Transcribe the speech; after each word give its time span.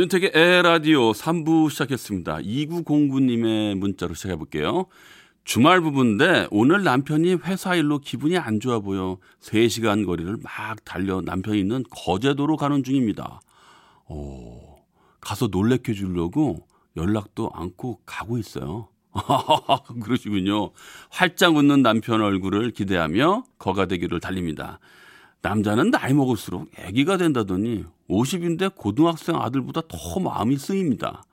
윤택의 0.00 0.30
에라디오 0.32 1.12
3부 1.12 1.68
시작했습니다. 1.68 2.38
2909님의 2.38 3.74
문자로 3.74 4.14
시작해 4.14 4.34
볼게요. 4.34 4.86
주말 5.44 5.82
부부인데 5.82 6.48
오늘 6.50 6.82
남편이 6.84 7.34
회사 7.44 7.74
일로 7.74 7.98
기분이 7.98 8.38
안 8.38 8.60
좋아 8.60 8.78
보여 8.78 9.18
3시간 9.42 10.06
거리를 10.06 10.38
막 10.42 10.82
달려 10.86 11.20
남편이 11.20 11.60
있는 11.60 11.84
거제도로 11.90 12.56
가는 12.56 12.82
중입니다. 12.82 13.42
오, 14.08 14.78
가서 15.20 15.48
놀래켜 15.48 15.92
주려고 15.92 16.66
연락도 16.96 17.50
않고 17.52 18.00
가고 18.06 18.38
있어요. 18.38 18.88
그러시군요. 20.02 20.70
활짝 21.10 21.56
웃는 21.56 21.82
남편 21.82 22.22
얼굴을 22.22 22.70
기대하며 22.70 23.44
거가대교를 23.58 24.20
달립니다. 24.20 24.80
남자는 25.42 25.90
나이 25.90 26.12
먹을수록 26.12 26.70
아기가 26.78 27.16
된다더니 27.16 27.84
50인데 28.08 28.74
고등학생 28.74 29.36
아들보다 29.36 29.82
더 29.88 30.20
마음이 30.20 30.56
쓰입니다. 30.56 31.24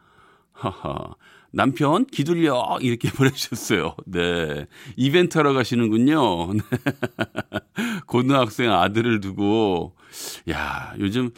하하. 0.53 1.15
남편 1.51 2.05
기둘려 2.05 2.77
이렇게 2.81 3.09
보내주셨어요. 3.13 3.95
네. 4.05 4.67
이벤트 4.95 5.37
하러 5.37 5.53
가시는군요. 5.53 6.53
네. 6.53 6.59
고등학생 8.05 8.71
아들을 8.71 9.21
두고 9.21 9.95
야, 10.51 10.93
요즘 10.99 11.31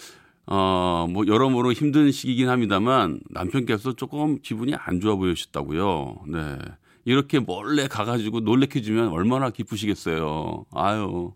어, 0.46 1.08
뭐 1.10 1.28
여러모로 1.28 1.74
힘든 1.74 2.12
시기긴 2.12 2.50
합니다만 2.50 3.20
남편께서 3.30 3.94
조금 3.94 4.40
기분이 4.42 4.74
안 4.76 5.00
좋아 5.00 5.16
보이셨다고요. 5.16 6.24
네. 6.28 6.58
이렇게 7.06 7.40
몰래 7.40 7.88
가가지고 7.88 8.42
놀래켜 8.42 8.82
주면 8.82 9.10
얼마나 9.10 9.52
기쁘시겠어요. 9.52 10.66
아유. 10.74 11.34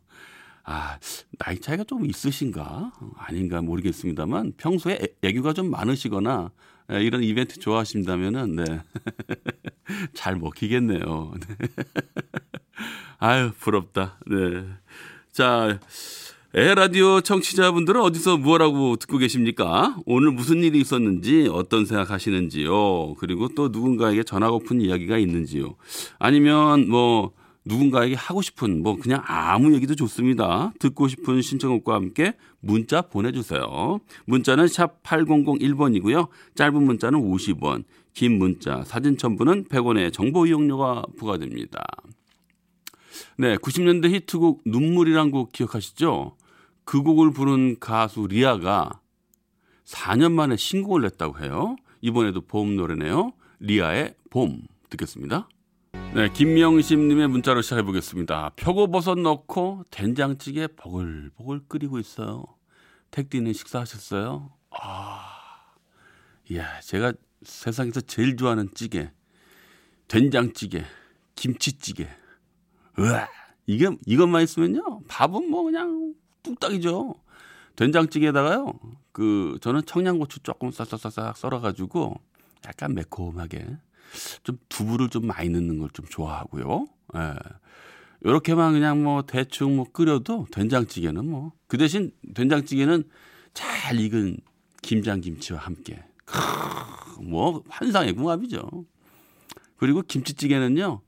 아, 0.64 0.97
나이 1.39 1.59
차이가 1.59 1.83
좀 1.83 2.06
있으신가? 2.06 2.94
아닌가 3.17 3.61
모르겠습니다만 3.61 4.53
평소에 4.58 5.00
애, 5.02 5.28
애교가 5.28 5.53
좀 5.53 5.70
많으시거나 5.70 6.52
예, 6.92 7.02
이런 7.02 7.23
이벤트 7.23 7.59
좋아하신다면은 7.59 8.55
네. 8.55 8.64
잘 10.14 10.36
먹히겠네요. 10.36 11.33
네. 11.47 11.55
아유, 13.20 13.52
부럽다. 13.58 14.20
네. 14.28 14.66
자, 15.31 15.80
에 16.55 16.75
라디오 16.75 17.22
청취자분들은 17.22 18.00
어디서 18.00 18.38
무엇하고 18.38 18.98
듣고 18.98 19.17
계십니까? 19.17 19.98
오늘 20.05 20.31
무슨 20.31 20.64
일이 20.64 20.80
있었는지 20.80 21.50
어떤 21.52 21.86
생각하시는지요? 21.86 23.16
그리고 23.16 23.48
또 23.55 23.70
누군가에게 23.70 24.23
전하고픈 24.23 24.80
이야기가 24.81 25.17
있는지요? 25.17 25.75
아니면 26.20 26.89
뭐 26.89 27.31
누군가에게 27.66 28.16
하고 28.16 28.42
싶은 28.42 28.83
뭐 28.83 28.97
그냥 28.97 29.22
아무 29.25 29.73
얘기도 29.73 29.95
좋습니다. 29.95 30.73
듣고 30.80 31.08
싶은 31.08 31.42
신청곡과 31.42 31.95
함께 31.95 32.33
문자 32.59 33.02
보내주세요. 33.02 34.00
문자는 34.25 34.67
샵 34.67 35.02
8001번이고요. 35.03 36.28
짧은 36.55 36.83
문자는 36.83 37.20
50원, 37.20 37.86
긴 38.14 38.38
문자, 38.38 38.83
사진 38.83 39.17
첨부는 39.17 39.65
100원의 39.65 40.11
정보 40.11 40.45
이용료가 40.45 41.04
부과됩니다. 41.17 41.82
네, 43.38 43.55
90년대 43.58 44.14
히트곡 44.14 44.64
눈물이란 44.65 45.32
곡 45.32 45.52
기억하시죠? 45.52 46.36
그 46.86 47.02
곡을 47.02 47.32
부른 47.32 47.80
가수 47.80 48.27
리아가 48.30 48.99
4년 49.86 50.32
만에 50.33 50.58
신곡을 50.58 51.02
냈다고 51.02 51.39
해요. 51.39 51.76
이번에도 52.02 52.42
봄 52.42 52.76
노래네요. 52.76 53.33
리아의 53.59 54.15
봄 54.30 54.61
듣겠습니다. 54.89 55.48
네, 56.16 56.30
김명심님의 56.32 57.28
문자로 57.28 57.64
시작해 57.64 57.82
보겠습니다. 57.82 58.52
표고버섯 58.56 59.18
넣고 59.18 59.84
된장찌개 59.90 60.68
보글보글 60.68 61.62
끓이고 61.68 61.98
있어요. 61.98 62.46
택디는 63.10 63.52
식사하셨어요? 63.54 64.52
아, 64.80 65.74
이야, 66.52 66.80
제가 66.82 67.14
세상에서 67.42 68.02
제일 68.02 68.38
좋아하는 68.38 68.70
찌개, 68.76 69.12
된장찌개, 70.08 70.84
김치찌개. 71.34 72.08
으아, 73.00 73.28
이게 73.66 73.90
이것만 74.06 74.44
있으면요, 74.44 75.02
밥은 75.08 75.50
뭐 75.50 75.64
그냥 75.64 76.14
뚝딱이죠. 76.44 77.16
된장찌개에다가요, 77.76 78.80
그 79.12 79.58
저는 79.62 79.82
청양고추 79.88 80.42
조금 80.42 80.70
싹싹싹싹 80.70 81.38
썰어가지고 81.38 82.22
약간 82.68 82.94
매콤하게 82.94 83.78
좀 84.43 84.58
두부를 84.69 85.09
좀 85.09 85.25
많이 85.27 85.49
넣는 85.49 85.80
걸 85.80 85.89
좀 85.93 86.05
좋아하고요. 86.09 86.87
예. 87.15 87.33
요렇게만 88.25 88.73
그냥 88.73 89.03
뭐 89.03 89.23
대충 89.23 89.75
뭐 89.75 89.86
끓여도 89.91 90.47
된장찌개는 90.52 91.25
뭐 91.30 91.52
그 91.67 91.77
대신 91.77 92.11
된장찌개는 92.36 93.03
잘 93.53 93.99
익은 93.99 94.37
김장김치와 94.81 95.59
함께 95.59 96.03
크, 96.25 96.37
뭐 97.21 97.64
환상의 97.69 98.14
궁합이죠. 98.14 98.86
그리고 99.77 100.02
김치찌개는요. 100.03 101.02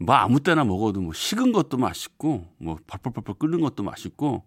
뭐 0.00 0.14
아무 0.14 0.40
때나 0.40 0.64
먹어도 0.64 1.00
뭐 1.00 1.12
식은 1.12 1.52
것도 1.52 1.76
맛있고 1.76 2.46
뭐 2.58 2.78
펄펄펄펄 2.86 3.34
끓는 3.38 3.60
것도 3.60 3.82
맛있고 3.82 4.44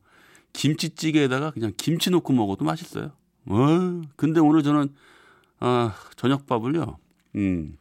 김치찌개에다가 0.53 1.52
그냥 1.52 1.72
김치 1.78 2.09
넣고 2.09 2.34
먹어도 2.34 2.66
맛있어요. 2.66 3.12
어, 3.46 4.02
근데 4.16 4.40
오늘 4.40 4.63
저는 4.63 4.94
아, 5.59 5.94
저녁밥을요. 6.18 6.97
음. 7.35 7.78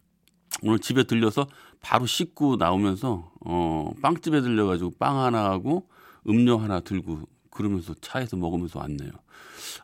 오늘 0.62 0.78
집에 0.78 1.04
들려서 1.04 1.46
바로 1.80 2.06
씻고 2.06 2.56
나오면서 2.56 3.30
어 3.40 3.92
빵집에 4.02 4.40
들려가지고 4.42 4.92
빵 4.98 5.18
하나 5.20 5.44
하고 5.44 5.88
음료 6.28 6.58
하나 6.58 6.80
들고 6.80 7.22
그러면서 7.50 7.94
차에서 8.00 8.36
먹으면서 8.36 8.78
왔네요. 8.80 9.10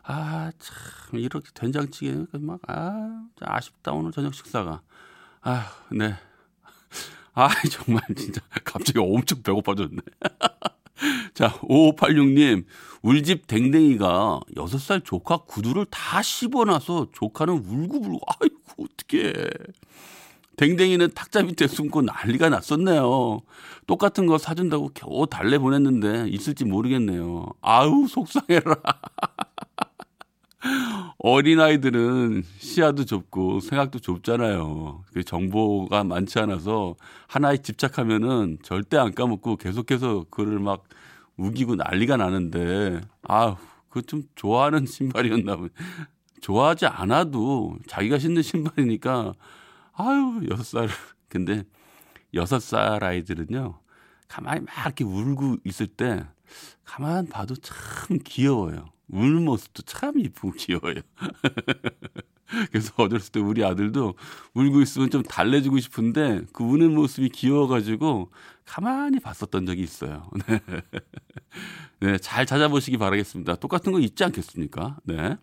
아 0.03 0.51
참 0.59 1.19
이렇게 1.19 1.49
된장찌개 1.53 2.15
막아 2.33 3.23
아쉽다 3.41 3.91
오늘 3.93 4.11
저녁 4.11 4.33
식사가 4.33 4.81
아 5.41 5.71
네. 5.91 6.15
아 7.33 7.49
정말 7.71 8.01
진짜 8.15 8.41
갑자기 8.63 8.99
엄청 8.99 9.41
배고파졌네. 9.43 9.97
자, 11.35 11.53
5586님, 11.59 12.65
울집 13.03 13.45
댕댕이가 13.45 14.39
6살 14.55 15.05
조카 15.05 15.37
구두를 15.37 15.85
다 15.85 16.23
씹어놔서 16.23 17.09
조카는 17.13 17.53
울고불고, 17.53 18.19
아이고, 18.39 18.57
어떡해. 18.79 19.33
댕댕이는 20.57 21.11
탁자 21.13 21.43
밑에 21.43 21.67
숨고 21.67 22.01
난리가 22.01 22.49
났었네요. 22.49 23.41
똑같은 23.85 24.25
거 24.25 24.37
사준다고 24.37 24.89
겨우 24.93 25.27
달래 25.27 25.59
보냈는데 25.59 26.27
있을지 26.29 26.65
모르겠네요. 26.65 27.45
아우 27.61 28.07
속상해라. 28.07 28.75
어린아이들은 31.19 32.43
시야도 32.57 33.05
좁고 33.05 33.59
생각도 33.59 33.99
좁잖아요. 33.99 35.03
그 35.13 35.23
정보가 35.23 36.03
많지 36.03 36.39
않아서 36.39 36.95
하나에 37.27 37.57
집착하면은 37.57 38.57
절대 38.63 38.97
안 38.97 39.13
까먹고 39.13 39.57
계속해서 39.57 40.25
그를 40.31 40.59
막 40.59 40.83
우기고 41.37 41.75
난리가 41.75 42.17
나는데 42.17 43.01
아우 43.23 43.55
그 43.89 44.01
좀 44.01 44.23
좋아하는 44.35 44.85
신발이었나 44.85 45.55
보네. 45.55 45.69
좋아하지 46.41 46.85
않아도 46.87 47.77
자기가 47.87 48.19
신는 48.19 48.41
신발이니까 48.43 49.33
아유, 49.97 50.41
여섯 50.49 50.63
살. 50.63 50.87
근데 51.27 51.63
여섯 52.33 52.59
살 52.59 53.03
아이들은요, 53.03 53.79
가만히 54.27 54.61
막 54.61 54.85
이렇게 54.85 55.03
울고 55.03 55.57
있을 55.65 55.87
때, 55.87 56.25
가만 56.85 57.27
봐도 57.27 57.55
참 57.55 58.19
귀여워요. 58.23 58.85
우는 59.09 59.43
모습도 59.43 59.83
참 59.83 60.19
이쁘고 60.19 60.51
귀여워요. 60.51 61.01
그래서 62.71 62.93
어렸을 62.97 63.31
때 63.31 63.39
우리 63.39 63.63
아들도 63.63 64.13
울고 64.53 64.81
있으면 64.81 65.09
좀 65.09 65.23
달래주고 65.23 65.79
싶은데 65.79 66.43
그 66.53 66.63
우는 66.63 66.93
모습이 66.93 67.29
귀여워가지고 67.29 68.31
가만히 68.65 69.19
봤었던 69.19 69.65
적이 69.65 69.81
있어요. 69.83 70.29
네. 70.47 70.61
네, 71.99 72.17
잘 72.19 72.45
찾아보시기 72.45 72.97
바라겠습니다. 72.97 73.55
똑같은 73.55 73.91
거 73.91 73.99
있지 73.99 74.23
않겠습니까? 74.23 74.97
네. 75.03 75.37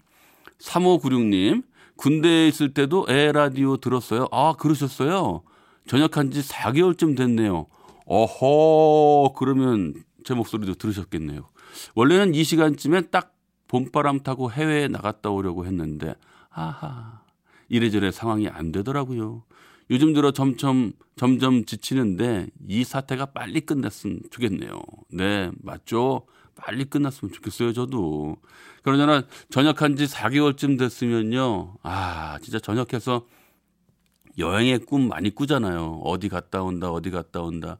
3596님, 0.60 1.64
군대에 1.96 2.48
있을 2.48 2.74
때도 2.74 3.06
에 3.08 3.32
라디오 3.32 3.76
들었어요. 3.76 4.28
아, 4.32 4.54
그러셨어요? 4.58 5.42
전역한 5.86 6.30
지 6.30 6.40
4개월쯤 6.40 7.16
됐네요. 7.16 7.66
어허, 8.06 9.34
그러면 9.36 9.94
제 10.24 10.34
목소리도 10.34 10.74
들으셨겠네요. 10.74 11.48
원래는 11.94 12.34
이 12.34 12.44
시간쯤에 12.44 13.02
딱 13.10 13.34
봄바람 13.68 14.20
타고 14.20 14.50
해외에 14.50 14.88
나갔다 14.88 15.30
오려고 15.30 15.66
했는데, 15.66 16.14
아하, 16.50 17.22
이래저래 17.68 18.10
상황이 18.10 18.48
안 18.48 18.72
되더라고요. 18.72 19.44
요즘 19.90 20.12
들어 20.14 20.30
점점 20.30 20.92
점점 21.16 21.64
지치는데 21.64 22.46
이 22.68 22.84
사태가 22.84 23.26
빨리 23.26 23.60
끝났으면 23.60 24.20
좋겠네요. 24.30 24.80
네, 25.12 25.50
맞죠? 25.62 26.26
빨리 26.56 26.84
끝났으면 26.84 27.32
좋겠어요, 27.32 27.72
저도. 27.72 28.36
그러잖아 28.82 29.22
전역한 29.50 29.96
지 29.96 30.06
4개월쯤 30.06 30.78
됐으면요. 30.78 31.76
아, 31.82 32.38
진짜 32.42 32.58
전역해서 32.58 33.26
여행의 34.38 34.80
꿈 34.80 35.08
많이 35.08 35.30
꾸잖아요. 35.30 36.00
어디 36.04 36.28
갔다 36.28 36.62
온다, 36.62 36.90
어디 36.90 37.10
갔다 37.10 37.40
온다. 37.40 37.78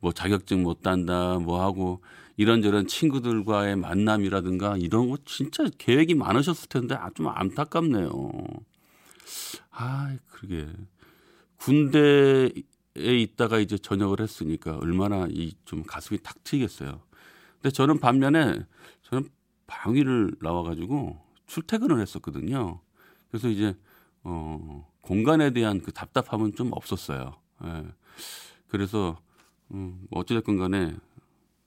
뭐 0.00 0.12
자격증 0.12 0.62
못 0.62 0.82
딴다, 0.82 1.38
뭐 1.38 1.62
하고 1.62 2.02
이런저런 2.36 2.86
친구들과의 2.86 3.76
만남이라든가 3.76 4.76
이런 4.76 5.08
거 5.08 5.16
진짜 5.24 5.64
계획이 5.78 6.14
많으셨을 6.14 6.68
텐데 6.68 6.94
아, 6.94 7.10
좀 7.14 7.28
안타깝네요. 7.28 8.10
아, 9.70 10.16
그러게. 10.30 10.68
군대에 11.58 12.50
있다가 12.94 13.58
이제 13.58 13.76
전역을 13.78 14.20
했으니까 14.20 14.78
얼마나 14.78 15.26
이 15.30 15.54
좀 15.64 15.82
가슴이 15.82 16.20
탁 16.22 16.42
트이겠어요. 16.44 17.00
근데 17.66 17.74
저는 17.74 17.98
반면에 17.98 18.60
저는 19.02 19.28
방위를 19.66 20.36
나와가지고 20.40 21.18
출퇴근을 21.48 22.00
했었거든요. 22.00 22.78
그래서 23.28 23.48
이제 23.48 23.74
어 24.22 24.88
공간에 25.00 25.50
대한 25.50 25.82
그 25.82 25.90
답답함은 25.90 26.54
좀 26.54 26.70
없었어요. 26.72 27.34
예. 27.64 27.84
그래서 28.68 29.18
음, 29.72 30.00
어찌됐건 30.12 30.58
간에 30.58 30.94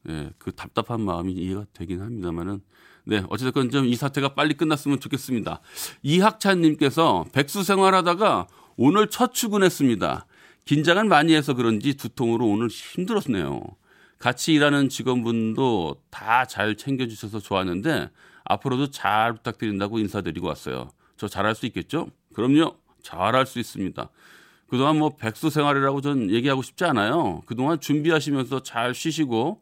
예, 0.07 0.31
그 0.38 0.54
답답한 0.54 1.01
마음이 1.01 1.34
이해가 1.34 1.66
되긴 1.74 2.00
합니다만은 2.00 2.62
네, 3.04 3.25
어찌됐건 3.28 3.69
좀 3.69 3.86
이 3.86 3.95
사태가 3.98 4.36
빨리 4.36 4.54
끝났으면 4.54 5.02
좋겠습니다. 5.02 5.60
이학찬님께서 6.02 7.25
백수 7.34 7.63
생활하다가 7.63 8.48
오늘 8.78 9.10
첫 9.10 9.34
출근했습니다. 9.34 10.28
긴장을 10.63 11.04
많이 11.10 11.36
해서 11.36 11.56
그런지 11.56 11.98
두통으로 11.98 12.48
오늘 12.48 12.69
힘들었네요. 12.69 13.75
같이 14.19 14.54
일하는 14.54 14.89
직원분도 14.89 16.01
다 16.10 16.45
잘 16.45 16.75
챙겨주셔서 16.75 17.39
좋았는데 17.39 18.10
앞으로도 18.44 18.92
잘 18.92 19.33
부탁드린다고 19.33 20.00
인사드리고 20.00 20.48
왔어요. 20.48 20.89
저 21.18 21.27
잘할 21.27 21.56
수 21.56 21.66
있겠죠? 21.68 22.10
그럼요. 22.33 22.75
잘할 23.01 23.45
수 23.45 23.60
있습니다. 23.60 24.10
그동안 24.68 24.98
뭐 25.00 25.16
백수 25.16 25.50
생활이라고 25.50 26.01
전 26.01 26.30
얘기하고 26.30 26.62
싶지 26.62 26.83
않아요. 26.86 27.42
그동안 27.45 27.80
준비하시면서 27.80 28.62
잘 28.63 28.94
쉬시고 28.94 29.62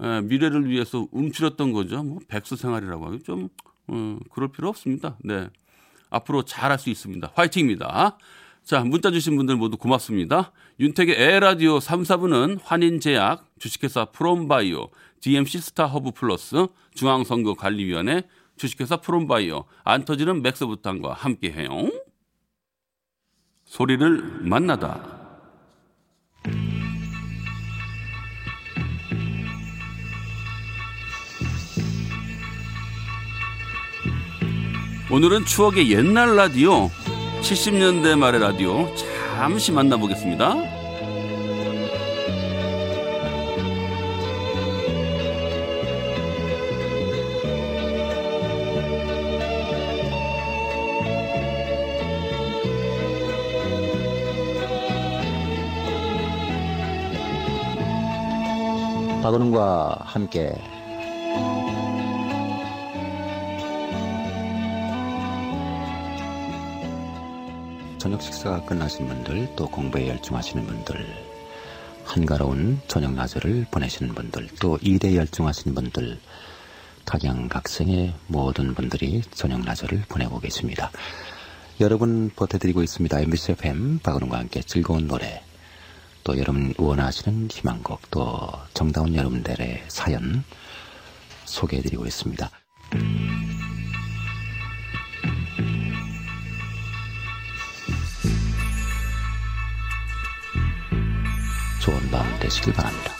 에, 0.00 0.20
미래를 0.22 0.68
위해서 0.68 1.06
움츠렸던 1.12 1.72
거죠. 1.72 2.02
뭐 2.02 2.18
백수 2.28 2.56
생활이라고 2.56 3.06
하기 3.06 3.22
좀 3.22 3.48
어, 3.86 4.18
그럴 4.32 4.50
필요 4.50 4.68
없습니다. 4.68 5.16
네. 5.24 5.48
앞으로 6.10 6.42
잘할 6.42 6.78
수 6.78 6.90
있습니다. 6.90 7.32
화이팅입니다. 7.34 8.18
자, 8.64 8.84
문자 8.84 9.10
주신 9.10 9.36
분들 9.36 9.56
모두 9.56 9.76
고맙습니다. 9.76 10.52
윤택의 10.78 11.16
에헤라디오 11.18 11.80
3, 11.80 12.04
4부는 12.04 12.60
환인제약, 12.62 13.44
주식회사 13.58 14.06
프롬바이오, 14.06 14.88
DMC 15.20 15.58
스타 15.58 15.86
허브 15.86 16.12
플러스, 16.12 16.68
중앙선거관리위원회, 16.94 18.22
주식회사 18.56 18.98
프롬바이오, 18.98 19.64
안 19.82 20.04
터지는 20.04 20.42
맥스부탄과 20.42 21.12
함께해요. 21.12 21.90
소리를 23.64 24.40
만나다. 24.42 25.20
오늘은 35.10 35.44
추억의 35.44 35.90
옛날 35.90 36.36
라디오 36.36 36.90
70년대 37.42 38.16
말의 38.16 38.40
라디오 38.40 38.88
잠시 38.94 39.72
만나보겠습니다. 39.72 40.54
박은웅과 59.22 59.98
함께 60.04 60.54
저녁 68.02 68.20
식사가 68.20 68.64
끝나신 68.64 69.06
분들 69.06 69.52
또 69.54 69.68
공부에 69.68 70.08
열중하시는 70.08 70.66
분들 70.66 71.06
한가로운 72.04 72.80
저녁 72.88 73.12
낮을 73.12 73.64
보내시는 73.70 74.12
분들 74.12 74.48
또 74.60 74.76
일에 74.82 75.14
열중하시는 75.14 75.72
분들 75.72 76.18
각양각생의 77.04 78.12
모든 78.26 78.74
분들이 78.74 79.22
저녁 79.30 79.60
낮을 79.60 80.02
보내고 80.08 80.40
계십니다. 80.40 80.90
여러분 81.78 82.28
보태드리고 82.34 82.82
있습니다. 82.82 83.20
MBC 83.20 83.52
FM 83.52 84.00
박은웅과 84.00 84.36
함께 84.36 84.62
즐거운 84.62 85.06
노래 85.06 85.40
또 86.24 86.36
여러분 86.36 86.74
원하시는 86.76 87.50
희망곡 87.52 88.10
또 88.10 88.50
정다운 88.74 89.14
여러분들의 89.14 89.84
사연 89.86 90.42
소개해드리고 91.44 92.04
있습니다. 92.06 92.50
좋 92.90 93.31
되시길 102.52 102.72
바랍니다. 102.74 103.12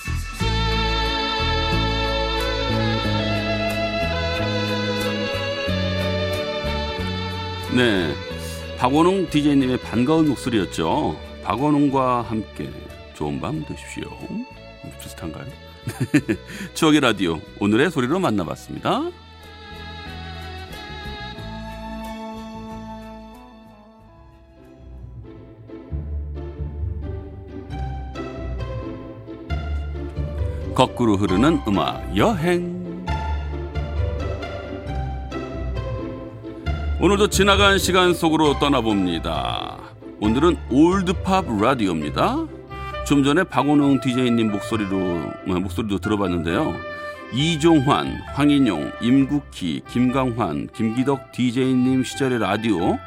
네. 7.74 8.14
박원웅 8.78 9.30
DJ님의 9.30 9.78
반가운 9.78 10.28
목소리였죠. 10.28 11.18
박원웅과 11.44 12.22
함께 12.22 12.70
좋은 13.14 13.40
밤 13.40 13.64
되십시오. 13.64 14.10
비슷한가요? 15.00 15.46
추억의 16.74 17.00
라디오 17.00 17.40
오늘의 17.58 17.90
소리로 17.90 18.18
만나봤습니다. 18.18 19.10
거꾸로 30.82 31.16
흐르는 31.16 31.60
음악 31.68 32.16
여행 32.16 33.06
오늘도 37.00 37.28
지나간 37.28 37.78
시간 37.78 38.12
속으로 38.12 38.58
떠나봅니다. 38.58 39.78
오늘은 40.18 40.56
올드팝 40.72 41.44
라디오입니다. 41.60 42.48
좀 43.06 43.22
전에 43.22 43.44
박원웅 43.44 44.00
DJ님 44.00 44.50
목소리로 44.50 44.96
어, 45.46 45.60
목소리도 45.60 46.00
들어봤는데요. 46.00 46.74
이종환, 47.32 48.20
황인용, 48.34 48.90
임국희, 49.00 49.82
김강환, 49.88 50.66
김기덕 50.74 51.30
DJ님 51.30 52.02
시절의 52.02 52.40
라디오 52.40 52.98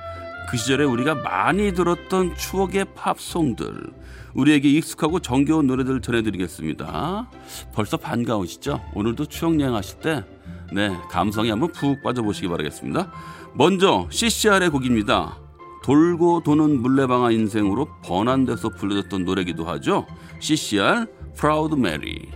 그 0.47 0.55
시절에 0.55 0.85
우리가 0.85 1.15
많이 1.15 1.73
들었던 1.73 2.37
추억의 2.37 2.85
팝송들 2.95 4.04
우리에게 4.35 4.69
익숙하고 4.69 5.19
정겨운 5.19 5.65
노래들 5.67 6.01
전해드리겠습니다. 6.01 7.29
벌써 7.73 7.97
반가우시죠? 7.97 8.81
오늘도 8.93 9.25
추억 9.25 9.59
여행하실 9.59 9.99
때 10.01 10.23
네, 10.71 10.89
감성에 11.09 11.49
한번 11.49 11.71
푹 11.71 12.03
빠져보시기 12.03 12.47
바라겠습니다. 12.47 13.11
먼저 13.53 14.07
CCR의 14.11 14.69
곡입니다. 14.69 15.39
돌고 15.83 16.41
도는 16.43 16.81
물레방아 16.81 17.31
인생으로 17.31 17.87
번안돼서 18.03 18.69
불려졌던 18.69 19.23
노래기도 19.23 19.65
하죠. 19.65 20.05
CCR 20.39 21.05
Proud 21.37 21.75
Mary. 21.77 22.29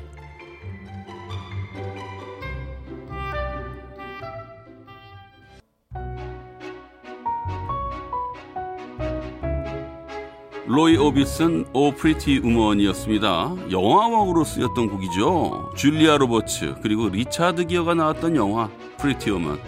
로이 10.70 10.98
오비슨 10.98 11.66
Oh 11.74 11.92
Pretty 11.92 12.38
Woman이었습니다. 12.44 13.56
영화음악으로 13.72 14.44
쓰였던 14.44 14.90
곡이죠. 14.90 15.72
줄리아 15.76 16.18
로버츠 16.18 16.76
그리고 16.84 17.10
리차드 17.10 17.66
기어가 17.66 17.96
나왔던 17.96 18.36
영화 18.36 18.70
Pretty 19.00 19.32
Woman. 19.32 19.60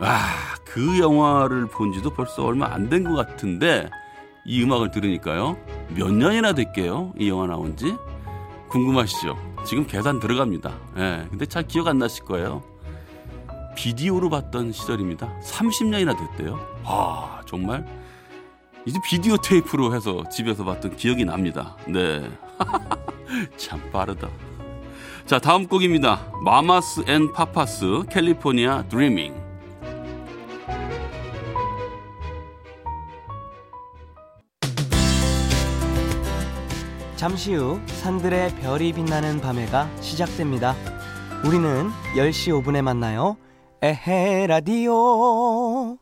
아, 0.00 0.54
그 0.64 0.98
영화를 0.98 1.66
본 1.66 1.92
지도 1.92 2.08
벌써 2.10 2.42
얼마 2.44 2.72
안 2.72 2.88
된 2.88 3.04
것 3.04 3.14
같은데 3.14 3.90
이 4.46 4.62
음악을 4.62 4.90
들으니까요. 4.92 5.58
몇 5.94 6.10
년이나 6.10 6.54
됐게요. 6.54 7.12
이 7.18 7.28
영화 7.28 7.46
나온 7.46 7.76
지. 7.76 7.94
궁금하시죠? 8.70 9.36
지금 9.66 9.86
계산 9.86 10.20
들어갑니다. 10.20 10.72
예. 10.96 11.26
근데 11.28 11.44
잘 11.44 11.64
기억 11.66 11.86
안 11.88 11.98
나실 11.98 12.24
거예요. 12.24 12.62
비디오로 13.76 14.30
봤던 14.30 14.72
시절입니다. 14.72 15.30
30년이나 15.44 16.16
됐대요. 16.18 16.58
아, 16.84 17.42
정말 17.46 17.84
이제 18.86 18.98
비디오 19.04 19.36
테이프로 19.36 19.94
해서 19.94 20.24
집에서 20.30 20.64
봤던 20.64 20.96
기억이 20.96 21.24
납니다. 21.24 21.76
네. 21.86 22.30
참 23.56 23.80
빠르다. 23.92 24.28
자, 25.26 25.38
다음 25.38 25.66
곡입니다. 25.66 26.32
마마스 26.42 27.04
앤 27.06 27.32
파파스 27.32 28.04
California 28.10 28.84
Dreamin'. 28.88 29.34
잠시 37.16 37.54
후 37.54 37.78
산들의 37.86 38.56
별이 38.56 38.94
빛나는 38.94 39.42
밤에가 39.42 39.90
시작됩니다. 40.00 40.74
우리는 41.44 41.90
10시 42.16 42.62
5분에 42.62 42.80
만나요. 42.80 43.36
에헤라디오. 43.82 45.98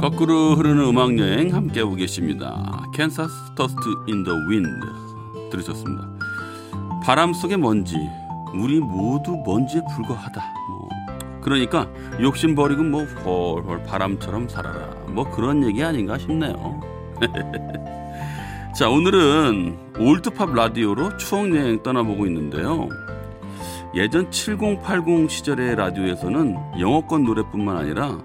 거꾸로 0.00 0.54
흐르는 0.54 0.82
음악 0.82 1.18
여행 1.18 1.54
함께 1.54 1.80
하고 1.80 1.94
계십니다. 1.94 2.82
캔사스 2.94 3.54
Dust 3.54 3.80
in 4.06 4.24
the 4.24 4.32
Wind 4.48 4.70
들으셨습니다. 5.50 6.08
바람 7.04 7.34
속의 7.34 7.58
먼지 7.58 7.96
우리 8.54 8.80
모두 8.80 9.36
먼지에 9.44 9.82
불과하다. 9.94 10.42
뭐 10.70 10.88
그러니까 11.42 11.86
욕심 12.20 12.54
버리고 12.54 12.82
뭐 12.82 13.04
훨훨 13.04 13.82
바람처럼 13.84 14.48
살아라. 14.48 14.88
뭐 15.08 15.28
그런 15.30 15.64
얘기 15.64 15.84
아닌가 15.84 16.16
싶네요. 16.16 16.80
자 18.74 18.88
오늘은 18.88 19.96
old 19.98 20.26
pop 20.26 20.54
라디오로 20.54 21.18
추억 21.18 21.54
여행 21.54 21.82
떠나보고 21.82 22.26
있는데요. 22.26 22.88
예전 23.94 24.30
7080 24.30 25.30
시절의 25.30 25.76
라디오에서는 25.76 26.56
영어권 26.80 27.24
노래뿐만 27.24 27.76
아니라 27.76 28.18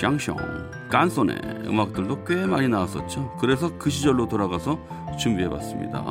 샹송, 0.00 0.88
칸초네 0.90 1.34
음악들도 1.66 2.24
꽤 2.24 2.46
많이 2.46 2.68
나왔었죠. 2.68 3.36
그래서 3.40 3.76
그 3.78 3.90
시절로 3.90 4.28
돌아가서 4.28 4.78
준비해봤습니다. 5.18 6.04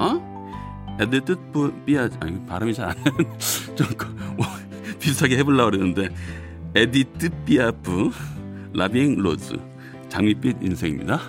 에드뜻 1.00 1.86
비아 1.86 2.08
아니 2.20 2.46
발음이 2.46 2.74
잘안 2.74 2.96
되는 3.04 3.18
좀 3.76 3.88
뭐, 4.38 4.46
비슷하게 5.00 5.38
해보려고 5.40 5.72
그랬는데 5.72 6.10
에디트 6.76 7.30
피아프 7.46 8.10
La 8.74 8.87
Vie 8.87 9.05
en 9.05 9.18
rose 9.18 9.56
장밋빛 10.10 10.58
인생입니다. 10.62 11.20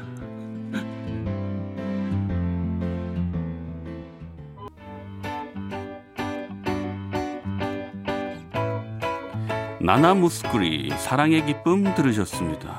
나나 9.85 10.15
무스쿠리 10.15 10.89
사랑의 10.97 11.45
기쁨 11.45 11.95
들으셨습니다. 11.95 12.79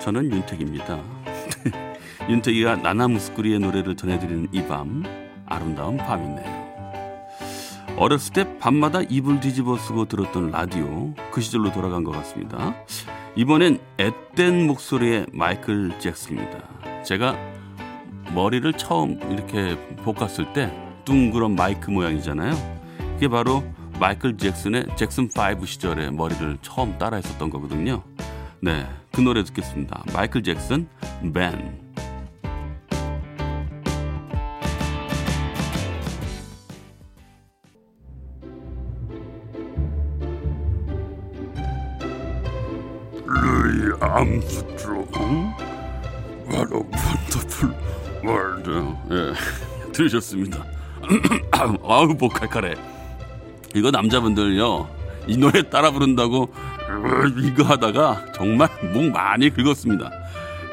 저는 0.00 0.32
윤택입니다. 0.32 1.00
윤택이가 2.28 2.74
나나 2.74 3.06
무스쿠리의 3.06 3.60
노래를 3.60 3.94
전해드리는 3.94 4.48
이 4.52 4.62
밤 4.66 5.04
아름다운 5.46 5.96
밤이네요. 5.96 6.64
어렸을 7.96 8.32
때 8.32 8.58
밤마다 8.58 9.02
이불 9.02 9.38
뒤집어 9.38 9.76
쓰고 9.78 10.06
들었던 10.06 10.50
라디오 10.50 11.14
그 11.30 11.40
시절로 11.40 11.70
돌아간 11.70 12.02
것 12.02 12.10
같습니다. 12.10 12.74
이번엔 13.36 13.78
앳된 13.98 14.66
목소리의 14.66 15.26
마이클 15.32 15.96
잭스입니다. 16.00 16.58
제가 17.04 17.36
머리를 18.34 18.72
처음 18.72 19.20
이렇게 19.30 19.78
볶았을 20.04 20.52
때 20.54 20.72
둥그런 21.04 21.54
마이크 21.54 21.92
모양이잖아요. 21.92 22.52
그게 23.14 23.28
바로 23.28 23.62
마이클 24.04 24.36
잭슨의 24.36 24.84
잭슨 24.96 25.30
5 25.34 25.64
시절에 25.64 26.10
머리를 26.10 26.58
처음 26.60 26.98
따라 26.98 27.16
했었던 27.16 27.48
거거든요. 27.48 28.02
네, 28.60 28.86
그 29.10 29.22
노래 29.22 29.42
듣겠습니다. 29.42 30.04
마이클 30.12 30.42
잭슨, 30.42 30.86
밴. 31.32 31.82
루이 43.24 43.98
암스트롱 44.02 45.54
What 46.50 46.74
a 46.74 46.82
wonderful 46.92 47.74
world 48.22 48.70
예, 49.10 49.32
들으셨습니다 49.92 50.62
아우 51.82 52.06
목칼칼해 52.08 52.93
이거 53.74 53.90
남자분들요 53.90 54.88
이 55.26 55.36
노래 55.36 55.62
따라 55.68 55.90
부른다고 55.90 56.52
이거 57.42 57.64
하다가 57.64 58.32
정말 58.34 58.68
목 58.92 59.10
많이 59.10 59.50
긁었습니다 59.50 60.10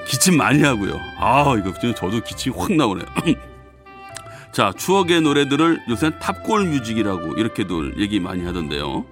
기침 0.08 0.38
많이 0.38 0.62
하고요 0.64 1.00
아 1.20 1.56
이거 1.58 1.74
저도 1.94 2.22
기침이 2.22 2.56
확 2.58 2.72
나오네요 2.74 3.06
자 4.52 4.74
추억의 4.76 5.22
노래들을 5.22 5.84
요새 5.90 6.12
탑골 6.20 6.66
뮤직이라고 6.66 7.36
이렇게도 7.36 8.00
얘기 8.00 8.20
많이 8.20 8.46
하던데요 8.46 9.06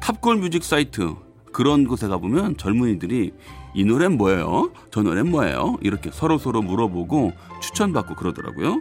탑골 0.00 0.36
뮤직 0.36 0.64
사이트 0.64 1.14
그런 1.52 1.86
곳에 1.86 2.08
가보면 2.08 2.56
젊은이들이 2.56 3.32
이 3.74 3.84
노래는 3.84 4.18
뭐예요? 4.18 4.72
저 4.90 5.02
노래는 5.02 5.30
뭐예요? 5.30 5.76
이렇게 5.80 6.10
서로서로 6.12 6.62
물어보고 6.62 7.32
추천받고 7.60 8.16
그러더라고요. 8.16 8.80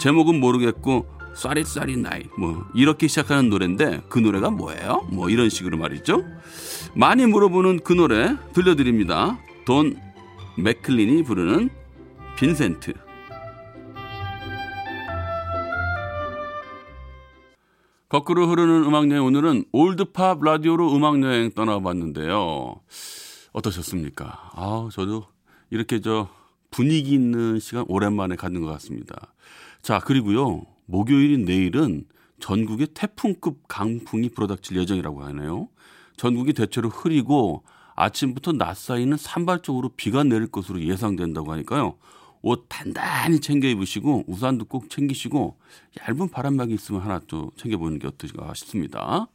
제목은 0.00 0.40
모르겠고 0.40 1.06
starry 1.34 1.65
starry 1.65 1.96
night 1.96 2.22
뭐 2.38 2.64
이렇게 2.74 3.08
시작하는 3.08 3.50
노래인데 3.50 4.02
그 4.08 4.18
노래가 4.18 4.50
뭐예요? 4.50 5.06
뭐 5.10 5.28
이런 5.30 5.48
식으로 5.48 5.76
말이죠. 5.76 6.24
많이 6.94 7.26
물어보는 7.26 7.80
그 7.80 7.92
노래 7.92 8.36
들려드립니다. 8.52 9.38
돈 9.64 9.98
맥클린이 10.56 11.24
부르는 11.24 11.70
빈센트. 12.36 12.92
거꾸로 18.08 18.46
흐르는 18.46 18.84
음악여행 18.84 19.24
오늘은 19.24 19.64
올드팝 19.72 20.44
라디오로 20.44 20.94
음악여행 20.94 21.50
떠나봤는데요. 21.50 22.76
어떠셨습니까? 23.52 24.50
아, 24.52 24.88
저도 24.92 25.24
이렇게 25.70 26.00
저 26.00 26.28
분위기 26.70 27.12
있는 27.12 27.58
시간 27.58 27.84
오랜만에 27.88 28.36
갖는 28.36 28.60
것 28.60 28.68
같습니다. 28.68 29.34
자, 29.82 29.98
그리고요. 29.98 30.62
목요일인 30.86 31.44
내일은 31.44 32.04
전국에 32.40 32.86
태풍급 32.92 33.68
강풍이 33.68 34.28
불어닥칠 34.30 34.76
예정이라고 34.76 35.22
하네요. 35.24 35.68
전국이 36.16 36.52
대체로 36.52 36.88
흐리고 36.88 37.64
아침부터 37.96 38.52
낮 38.52 38.76
사이는 38.76 39.16
산발적으로 39.16 39.90
비가 39.96 40.24
내릴 40.24 40.48
것으로 40.48 40.80
예상된다고 40.82 41.52
하니까요. 41.52 41.96
옷 42.42 42.66
단단히 42.68 43.40
챙겨 43.40 43.68
입으시고 43.68 44.24
우산도 44.26 44.66
꼭 44.66 44.90
챙기시고 44.90 45.56
얇은 46.02 46.28
바람막이 46.28 46.74
있으면 46.74 47.00
하나 47.00 47.20
또 47.26 47.50
챙겨보는 47.56 47.98
게 47.98 48.06
어떨까 48.06 48.52
싶습니다. 48.54 49.28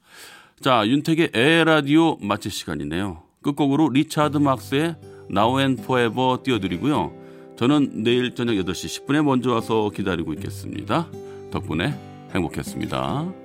자, 0.61 0.85
윤택의 0.85 1.31
에라디오 1.33 2.17
마칠 2.17 2.51
시간이네요. 2.51 3.23
끝곡으로 3.41 3.89
리차드 3.89 4.37
막스의 4.37 4.95
Now 5.31 5.59
and 5.59 5.81
Forever 5.81 6.43
띄워드리고요. 6.43 7.55
저는 7.57 8.03
내일 8.03 8.35
저녁 8.35 8.53
8시 8.53 9.05
10분에 9.05 9.23
먼저 9.23 9.53
와서 9.53 9.89
기다리고 9.89 10.33
있겠습니다. 10.33 11.09
덕분에 11.51 11.93
행복했습니다. 12.33 13.39